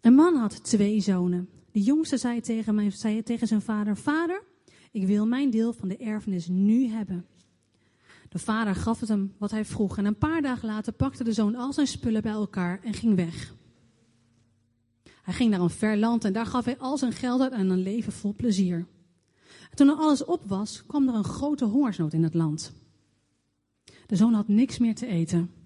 [0.00, 1.48] Een man had twee zonen.
[1.72, 2.40] De jongste zei
[3.22, 4.42] tegen, zijn vader: Vader,
[4.90, 7.26] ik wil mijn deel van de erfenis nu hebben.
[8.28, 11.32] De vader gaf het hem wat hij vroeg en een paar dagen later pakte de
[11.32, 13.54] zoon al zijn spullen bij elkaar en ging weg.
[15.22, 17.70] Hij ging naar een ver land en daar gaf hij al zijn geld uit aan
[17.70, 18.86] een leven vol plezier.
[19.70, 22.72] En toen er alles op was, kwam er een grote hongersnood in het land.
[24.06, 25.59] De zoon had niks meer te eten.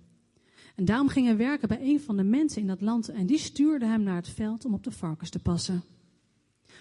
[0.74, 3.38] En daarom ging hij werken bij een van de mensen in dat land en die
[3.38, 5.82] stuurde hem naar het veld om op de varkens te passen.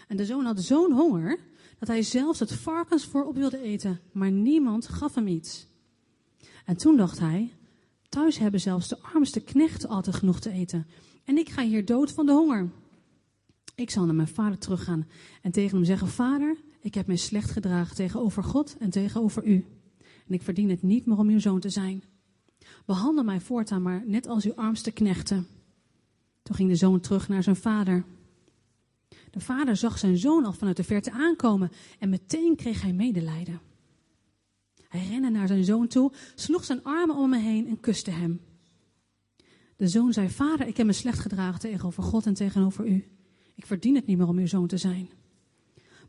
[0.08, 1.40] En de zoon had zo'n honger
[1.80, 5.68] dat hij zelfs het varkensvoor op wilde eten, maar niemand gaf hem iets.
[6.66, 7.52] En toen dacht hij,
[8.10, 10.88] thuis hebben zelfs de armste knechten altijd genoeg te eten.
[11.24, 12.70] En ik ga hier dood van de honger.
[13.76, 15.08] Ik zal naar mijn vader teruggaan
[15.42, 19.66] en tegen hem zeggen, vader, ik heb mij slecht gedragen tegenover God en tegenover u.
[20.28, 22.04] En ik verdien het niet meer om uw zoon te zijn.
[22.86, 25.48] Behandel mij voortaan maar net als uw armste knechten.
[26.44, 28.06] Toen ging de zoon terug naar zijn vader.
[29.32, 33.62] De vader zag zijn zoon al vanuit de verte aankomen en meteen kreeg hij medelijden.
[34.88, 38.42] Hij rende naar zijn zoon toe, sloeg zijn armen om me heen en kuste hem.
[39.76, 43.08] De zoon zei: Vader, ik heb me slecht gedragen tegenover God en tegenover u.
[43.56, 45.10] Ik verdien het niet meer om uw zoon te zijn.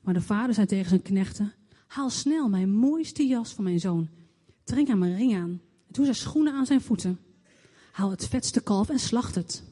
[0.01, 1.53] Maar de vader zei tegen zijn knechten:
[1.87, 4.09] Haal snel mijn mooiste jas van mijn zoon.
[4.65, 5.61] Trek hem een ring aan.
[5.95, 7.19] Doe zijn schoenen aan zijn voeten.
[7.93, 9.63] Haal het vetste kalf en slacht het.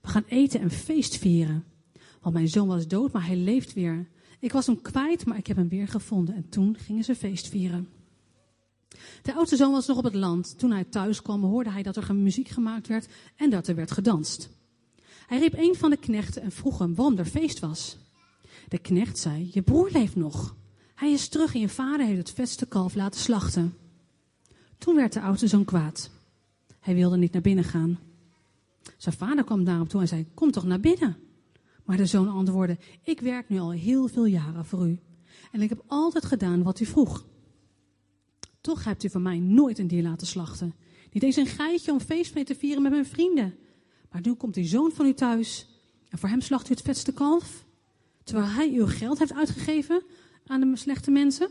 [0.00, 1.64] We gaan eten en feest vieren.
[2.20, 4.08] Want mijn zoon was dood, maar hij leeft weer.
[4.40, 6.34] Ik was hem kwijt, maar ik heb hem weer gevonden.
[6.34, 7.88] En toen gingen ze feest vieren.
[9.22, 10.58] De oudste zoon was nog op het land.
[10.58, 13.90] Toen hij thuis kwam, hoorde hij dat er muziek gemaakt werd en dat er werd
[13.90, 14.50] gedanst.
[15.26, 17.96] Hij riep een van de knechten en vroeg hem waarom er feest was.
[18.68, 20.56] De knecht zei: Je broer leeft nog.
[20.94, 23.74] Hij is terug en je vader heeft het vetste kalf laten slachten.
[24.88, 26.10] Toen werd de oudste zoon kwaad.
[26.80, 27.98] Hij wilde niet naar binnen gaan.
[28.96, 31.16] Zijn vader kwam daarop toe en zei: Kom toch naar binnen.
[31.84, 34.98] Maar de zoon antwoordde: Ik werk nu al heel veel jaren voor u.
[35.52, 37.26] En ik heb altijd gedaan wat u vroeg.
[38.60, 40.74] Toch hebt u van mij nooit een dier laten slachten.
[41.12, 43.54] Niet eens een geitje om feest mee te vieren met mijn vrienden.
[44.10, 45.66] Maar nu komt die zoon van u thuis
[46.08, 47.64] en voor hem slacht u het vetste kalf.
[48.24, 50.02] Terwijl hij uw geld heeft uitgegeven
[50.46, 51.48] aan de slechte mensen.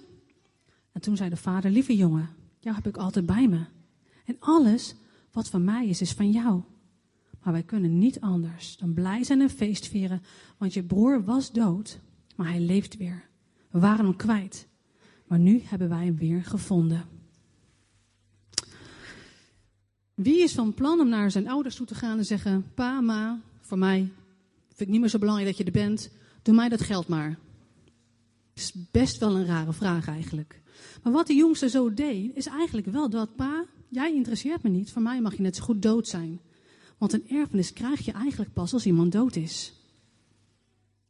[0.92, 3.66] En toen zei de vader, lieve jongen, jou heb ik altijd bij me.
[4.26, 4.96] En alles
[5.32, 6.62] wat van mij is, is van jou.
[7.44, 10.22] Maar wij kunnen niet anders dan blij zijn en feest vieren,
[10.58, 12.00] want je broer was dood,
[12.36, 13.24] maar hij leeft weer.
[13.70, 14.68] We waren hem kwijt,
[15.28, 17.06] maar nu hebben wij hem weer gevonden.
[20.14, 23.40] Wie is van plan om naar zijn ouders toe te gaan en zeggen: Pa, ma,
[23.62, 24.12] voor mij
[24.68, 27.38] vind ik niet meer zo belangrijk dat je er bent, doe mij dat geld maar.
[28.58, 30.62] Is best wel een rare vraag eigenlijk.
[31.04, 34.92] Maar wat de jongste zo deed, is eigenlijk wel dat: Pa, jij interesseert me niet,
[34.92, 36.40] voor mij mag je net zo goed dood zijn.
[36.98, 39.74] Want een erfenis krijg je eigenlijk pas als iemand dood is.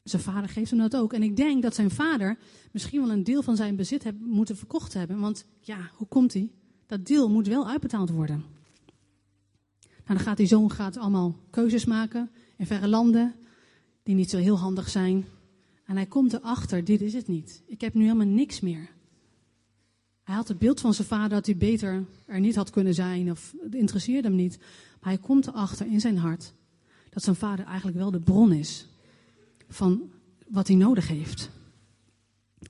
[0.04, 1.14] Zijn vader geeft hem dat ook.
[1.14, 2.38] En ik denk dat zijn vader
[2.72, 5.20] misschien wel een deel van zijn bezit heeft moeten verkocht hebben.
[5.20, 6.52] Want ja, hoe komt hij?
[6.86, 8.44] Dat deel moet wel uitbetaald worden.
[9.88, 13.36] Nou, dan gaat die zoon gaat allemaal keuzes maken in verre landen
[14.04, 15.26] die niet zo heel handig zijn.
[15.88, 17.64] En hij komt erachter, dit is het niet.
[17.66, 18.90] Ik heb nu helemaal niks meer.
[20.24, 23.32] Hij had het beeld van zijn vader dat hij beter er niet had kunnen zijn
[23.32, 24.58] of het interesseerde hem niet.
[25.02, 26.54] Maar hij komt erachter in zijn hart
[27.10, 28.88] dat zijn vader eigenlijk wel de bron is
[29.70, 30.12] van
[30.48, 31.50] wat hij nodig heeft.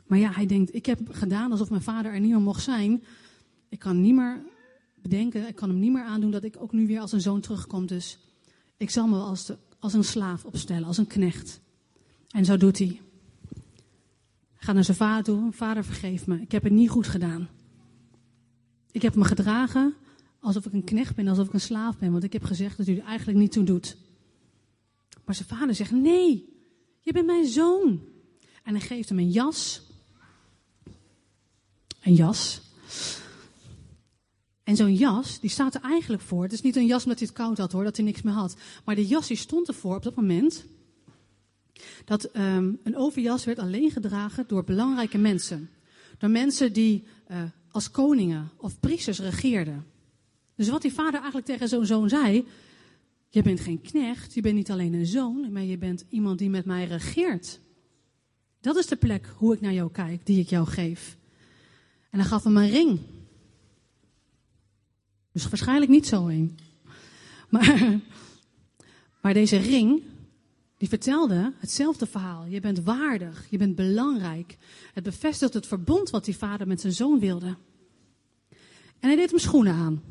[0.06, 3.04] Maar ja, hij denkt, ik heb gedaan alsof mijn vader er niet meer mocht zijn.
[3.70, 4.42] Ik kan niet meer
[5.02, 7.42] bedenken, ik kan hem niet meer aandoen dat ik ook nu weer als een zoon
[7.42, 7.86] terugkom.
[7.86, 8.20] Dus
[8.78, 11.60] ik zal me als, de, als een slaaf opstellen, als een knecht.
[12.28, 13.02] En zo doet hij.
[14.68, 15.52] Gaat naar zijn vader toe.
[15.52, 16.42] Vader, vergeef me.
[16.42, 17.50] Ik heb het niet goed gedaan.
[18.92, 19.94] Ik heb me gedragen
[20.40, 22.12] alsof ik een knecht ben, alsof ik een slaaf ben.
[22.12, 23.98] Want ik heb gezegd dat u er eigenlijk niet toe doet.
[25.26, 26.50] Maar zijn vader zegt: Nee,
[27.02, 28.02] je bent mijn zoon.
[28.64, 29.82] En hij geeft hem een jas.
[32.02, 32.62] Een jas.
[34.64, 36.44] En zo'n jas, die staat er eigenlijk voor.
[36.44, 38.34] Het is niet een jas omdat hij het koud had hoor, dat hij niks meer
[38.34, 38.56] had.
[38.86, 40.66] Maar de jas die stond ervoor op dat moment.
[42.08, 45.70] Dat um, een overjas werd alleen gedragen door belangrijke mensen.
[46.18, 49.86] Door mensen die uh, als koningen of priesters regeerden.
[50.56, 52.46] Dus wat die vader eigenlijk tegen zo'n zoon zei.
[53.30, 56.50] Je bent geen knecht, je bent niet alleen een zoon, maar je bent iemand die
[56.50, 57.60] met mij regeert.
[58.62, 61.18] Dat is de plek hoe ik naar jou kijk, die ik jou geef.
[62.10, 63.00] En hij gaf hem een ring.
[65.32, 66.58] Dus waarschijnlijk niet zo een.
[67.50, 68.00] Maar,
[69.22, 70.04] maar deze ring,
[70.78, 72.46] die vertelde hetzelfde verhaal.
[72.46, 74.58] Je bent waardig, je bent belangrijk.
[74.94, 77.56] Het bevestigt het verbond wat die vader met zijn zoon wilde.
[79.00, 80.04] En hij deed hem schoenen aan.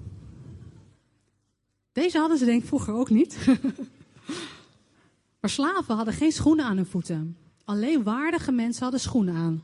[1.93, 3.37] Deze hadden ze denk ik vroeger ook niet.
[5.41, 7.37] maar slaven hadden geen schoenen aan hun voeten.
[7.65, 9.63] Alleen waardige mensen hadden schoenen aan.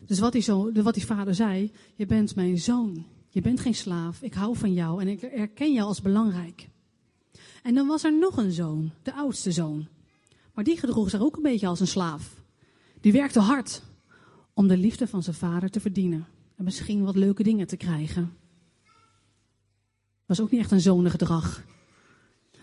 [0.00, 0.44] Dus wat die,
[0.82, 3.06] wat die vader zei, je bent mijn zoon.
[3.28, 4.22] Je bent geen slaaf.
[4.22, 6.70] Ik hou van jou en ik erken jou als belangrijk.
[7.62, 9.88] En dan was er nog een zoon, de oudste zoon.
[10.54, 12.42] Maar die gedroeg zich ook een beetje als een slaaf.
[13.00, 13.82] Die werkte hard
[14.54, 16.26] om de liefde van zijn vader te verdienen.
[16.56, 18.36] En misschien wat leuke dingen te krijgen.
[20.26, 21.64] Was ook niet echt een zonengedrag.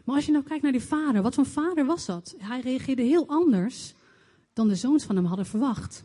[0.06, 2.36] Maar als je nou kijkt naar die vader, wat voor vader was dat?
[2.38, 3.94] Hij reageerde heel anders
[4.54, 6.04] dan de zoons van hem hadden verwacht.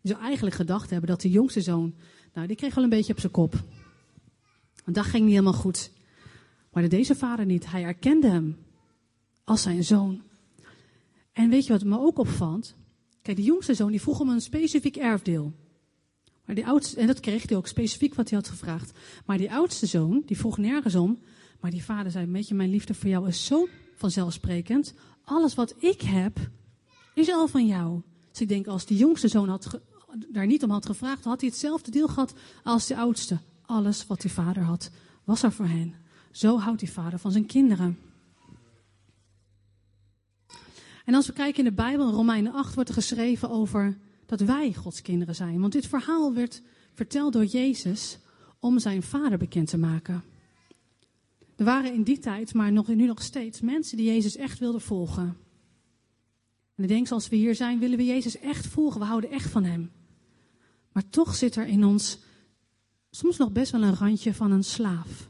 [0.00, 1.94] Je zou eigenlijk gedacht hebben dat de jongste zoon,
[2.34, 3.52] nou die kreeg wel een beetje op zijn kop.
[4.84, 5.90] Want dat ging niet helemaal goed.
[6.70, 7.70] Maar deze vader niet.
[7.70, 8.58] Hij erkende hem
[9.44, 10.22] als zijn zoon.
[11.32, 12.74] En weet je wat me ook opvalt?
[13.22, 15.52] Kijk, de jongste zoon die vroeg om een specifiek erfdeel.
[16.44, 18.98] Maar die oudste, en dat kreeg hij ook specifiek wat hij had gevraagd.
[19.26, 21.18] Maar die oudste zoon, die vroeg nergens om.
[21.60, 24.94] Maar die vader zei, weet je, mijn liefde voor jou is zo vanzelfsprekend.
[25.24, 26.38] Alles wat ik heb,
[27.14, 28.00] is al van jou.
[28.30, 29.80] Dus ik denk, als die jongste zoon had
[30.28, 33.38] daar niet om had gevraagd, had hij hetzelfde deel gehad als de oudste.
[33.62, 34.90] Alles wat die vader had,
[35.24, 35.94] was er voor hen.
[36.30, 37.98] Zo houdt die vader van zijn kinderen.
[41.04, 44.40] En als we kijken in de Bijbel, in Romeinen 8, wordt er geschreven over dat
[44.40, 45.60] wij Gods kinderen zijn.
[45.60, 46.62] Want dit verhaal werd
[46.94, 48.18] verteld door Jezus
[48.58, 50.24] om zijn vader bekend te maken.
[51.56, 54.80] Er waren in die tijd, maar nog, nu nog steeds, mensen die Jezus echt wilden
[54.80, 55.36] volgen.
[56.74, 59.00] En ik denk, zoals we hier zijn, willen we Jezus echt volgen.
[59.00, 59.90] We houden echt van Hem.
[60.92, 62.18] Maar toch zit er in ons
[63.10, 65.28] soms nog best wel een randje van een slaaf.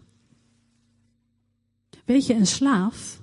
[2.10, 3.22] Weet je, een slaaf,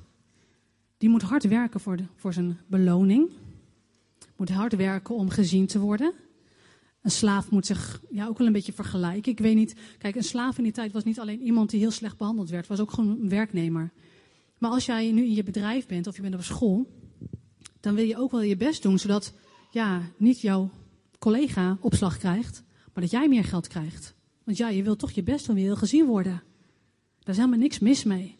[0.98, 3.30] die moet hard werken voor, voor zijn beloning.
[4.36, 6.13] Moet hard werken om gezien te worden.
[7.01, 9.31] Een slaaf moet zich ja, ook wel een beetje vergelijken.
[9.31, 11.92] Ik weet niet, kijk, een slaaf in die tijd was niet alleen iemand die heel
[11.92, 13.92] slecht behandeld werd, was ook gewoon een werknemer.
[14.57, 16.92] Maar als jij nu in je bedrijf bent of je bent op school,
[17.80, 19.33] dan wil je ook wel je best doen, zodat
[19.72, 20.69] ja, niet jouw
[21.19, 22.63] collega opslag krijgt,
[22.94, 24.16] maar dat jij meer geld krijgt.
[24.44, 26.44] Want ja, je wil toch je best doen, je wil gezien worden.
[27.19, 28.37] Daar is helemaal niks mis mee.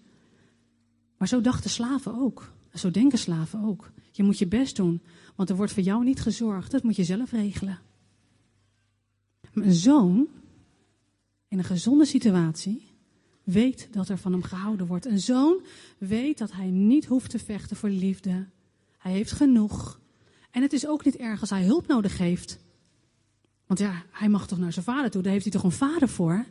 [1.18, 2.52] Maar zo dachten slaven ook.
[2.74, 3.92] Zo denken slaven ook.
[4.12, 5.02] Je moet je best doen,
[5.36, 6.72] want er wordt voor jou niet gezorgd.
[6.72, 7.80] Dat moet je zelf regelen.
[9.54, 10.28] Een zoon
[11.48, 12.88] in een gezonde situatie
[13.44, 15.06] weet dat er van hem gehouden wordt.
[15.06, 15.62] Een zoon
[15.98, 18.46] weet dat hij niet hoeft te vechten voor liefde.
[18.98, 20.00] Hij heeft genoeg.
[20.52, 22.60] En het is ook niet erg als hij hulp nodig heeft.
[23.66, 26.10] Want ja, hij mag toch naar zijn vader toe, daar heeft hij toch een vader
[26.10, 26.46] voor.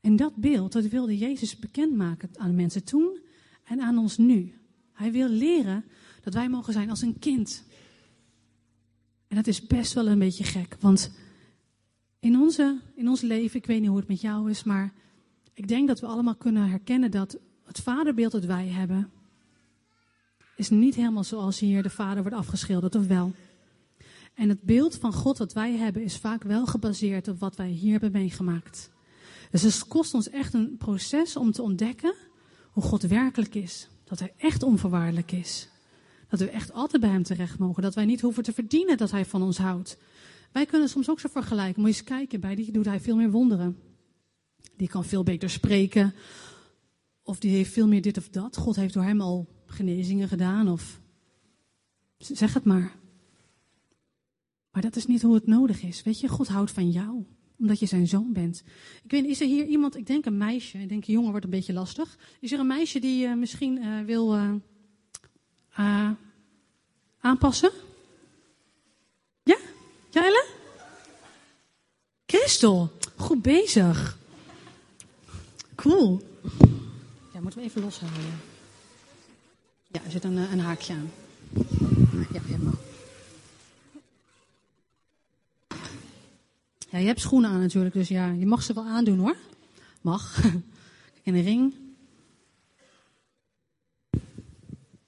[0.00, 3.18] En dat beeld, dat wilde Jezus bekendmaken aan mensen toen
[3.64, 4.54] en aan ons nu.
[4.92, 5.84] Hij wil leren
[6.22, 7.64] dat wij mogen zijn als een kind.
[9.28, 11.12] En dat is best wel een beetje gek, want
[12.20, 14.92] in, onze, in ons leven, ik weet niet hoe het met jou is, maar
[15.54, 19.10] ik denk dat we allemaal kunnen herkennen dat het vaderbeeld dat wij hebben,
[20.56, 23.32] is niet helemaal zoals hier de vader wordt afgeschilderd, of wel?
[24.34, 27.68] En het beeld van God dat wij hebben is vaak wel gebaseerd op wat wij
[27.68, 28.90] hier hebben meegemaakt.
[29.50, 32.14] Dus het kost ons echt een proces om te ontdekken
[32.72, 33.88] hoe God werkelijk is.
[34.04, 35.68] Dat Hij echt onvoorwaardelijk is.
[36.28, 37.82] Dat we echt altijd bij Hem terecht mogen.
[37.82, 39.98] Dat wij niet hoeven te verdienen dat Hij van ons houdt.
[40.52, 41.80] Wij kunnen soms ook zo vergelijken.
[41.82, 43.78] Moet je eens kijken, bij die doet Hij veel meer wonderen.
[44.76, 46.14] Die kan veel beter spreken.
[47.22, 48.56] Of die heeft veel meer dit of dat.
[48.56, 50.68] God heeft door hem al genezingen gedaan.
[50.68, 51.00] Of
[52.18, 52.96] zeg het maar.
[54.70, 56.02] Maar dat is niet hoe het nodig is.
[56.02, 57.24] Weet je, God houdt van jou
[57.62, 58.62] omdat je zijn zoon bent.
[59.02, 61.44] Ik weet, is er hier iemand, ik denk een meisje, ik denk een jongen wordt
[61.44, 62.18] een beetje lastig.
[62.40, 64.36] Is er een meisje die uh, misschien uh, wil
[65.78, 66.10] uh,
[67.20, 67.70] aanpassen?
[69.42, 69.56] Ja?
[70.12, 70.46] Ellen?
[72.26, 74.18] Christel, goed bezig.
[75.74, 76.20] Cool.
[77.32, 78.40] Ja, moeten we even loshalen.
[79.88, 81.10] Ja, er zit een, een haakje aan.
[82.32, 82.78] Ja, helemaal.
[86.92, 89.36] Ja, je hebt schoenen aan natuurlijk, dus ja, je mag ze wel aandoen hoor.
[90.00, 90.40] Mag.
[91.24, 91.74] En een ring.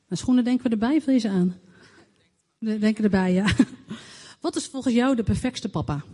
[0.09, 1.57] En schoenen denken we erbij of wil je ze aan?
[2.59, 3.47] Denken erbij, ja.
[4.41, 6.05] Wat is volgens jou de perfectste papa?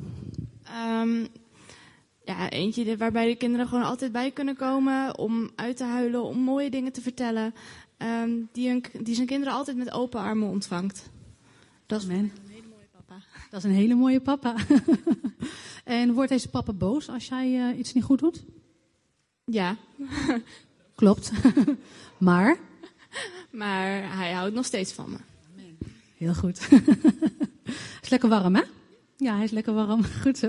[1.03, 1.27] Um,
[2.25, 6.39] ja, eentje waarbij de kinderen gewoon altijd bij kunnen komen om uit te huilen, om
[6.39, 7.55] mooie dingen te vertellen.
[7.99, 11.11] Um, die, hun, die zijn kinderen altijd met open armen ontvangt.
[11.87, 12.33] Dat is papa.
[13.50, 14.54] Dat is een hele mooie papa.
[15.85, 18.42] en wordt deze papa boos als jij uh, iets niet goed doet?
[19.45, 19.76] Ja.
[20.95, 21.33] Klopt.
[22.19, 22.59] maar?
[23.50, 25.16] Maar hij houdt nog steeds van me.
[26.16, 26.69] Heel goed.
[28.02, 28.62] is lekker warm, hè?
[29.16, 30.04] Ja, hij is lekker warm.
[30.23, 30.49] Goed zo.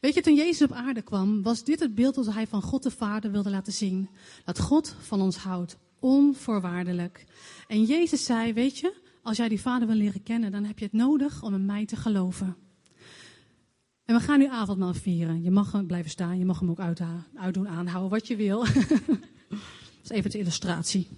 [0.00, 2.82] Weet je, toen Jezus op aarde kwam, was dit het beeld dat hij van God
[2.82, 4.08] de Vader wilde laten zien.
[4.44, 7.24] Dat God van ons houdt, onvoorwaardelijk.
[7.66, 10.84] En Jezus zei, weet je, als jij die Vader wil leren kennen, dan heb je
[10.84, 12.56] het nodig om in mij te geloven.
[14.04, 15.42] En we gaan nu avondmaal vieren.
[15.42, 16.80] Je mag hem blijven staan, je mag hem ook
[17.34, 18.64] uitdoen, aanhouden, wat je wil.
[19.48, 21.08] dat is even de illustratie.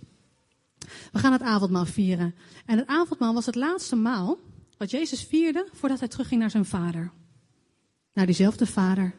[1.13, 2.35] We gaan het avondmaal vieren.
[2.67, 4.39] En het avondmaal was het laatste maal
[4.77, 7.13] wat Jezus vierde voordat hij terugging naar zijn vader.
[8.13, 9.15] Naar diezelfde vader.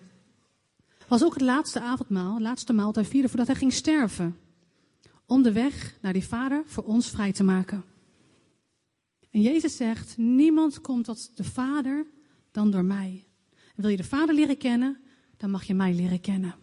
[1.07, 4.37] Was ook het laatste avondmaal, het laatste maal dat hij vierde voordat hij ging sterven.
[5.25, 7.83] Om de weg naar die vader voor ons vrij te maken.
[9.31, 12.07] En Jezus zegt, niemand komt tot de vader
[12.51, 13.27] dan door mij.
[13.75, 14.97] Wil je de vader leren kennen,
[15.37, 16.55] dan mag je mij leren kennen.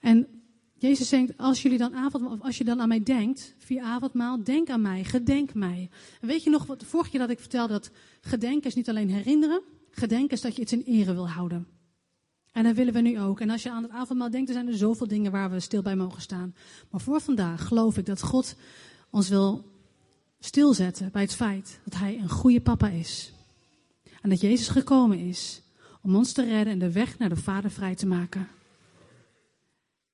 [0.00, 0.26] En
[0.74, 4.70] Jezus zegt, als, jullie dan avond, als je dan aan mij denkt, via avondmaal, denk
[4.70, 5.90] aan mij, gedenk mij.
[6.20, 9.10] En weet je nog, wat, vorige keer dat ik vertelde dat gedenken is niet alleen
[9.10, 11.66] herinneren, gedenken is dat je iets in ere wil houden.
[12.52, 13.40] En dat willen we nu ook.
[13.40, 15.82] En als je aan het avondmaal denkt, er zijn er zoveel dingen waar we stil
[15.82, 16.54] bij mogen staan.
[16.90, 18.56] Maar voor vandaag geloof ik dat God
[19.10, 19.64] ons wil
[20.38, 23.32] stilzetten bij het feit dat Hij een goede papa is.
[24.20, 25.62] En dat Jezus gekomen is
[26.02, 28.48] om ons te redden en de weg naar de Vader vrij te maken.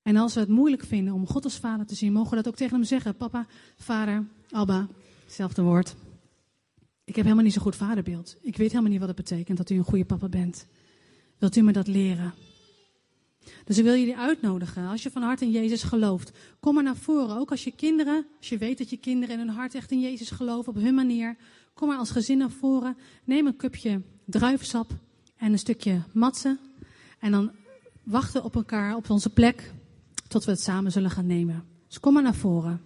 [0.03, 2.49] En als we het moeilijk vinden om God als vader te zien, mogen we dat
[2.49, 3.17] ook tegen hem zeggen.
[3.17, 4.89] Papa, vader, Abba,
[5.25, 5.95] hetzelfde woord.
[7.05, 8.37] Ik heb helemaal niet zo'n goed vaderbeeld.
[8.41, 10.67] Ik weet helemaal niet wat het betekent dat u een goede papa bent.
[11.39, 12.35] Wilt u me dat leren?
[13.65, 16.97] Dus ik wil jullie uitnodigen, als je van hart in Jezus gelooft, kom maar naar
[16.97, 17.37] voren.
[17.37, 20.01] Ook als je kinderen, als je weet dat je kinderen in hun hart echt in
[20.01, 21.37] Jezus geloven, op hun manier,
[21.75, 22.97] kom maar als gezin naar voren.
[23.25, 24.91] Neem een cupje druivensap
[25.37, 26.59] en een stukje matsen.
[27.19, 27.51] En dan
[28.03, 29.73] wachten op elkaar op onze plek
[30.29, 31.65] tot we het samen zullen gaan nemen.
[31.89, 32.81] Dus kom maar naar voren.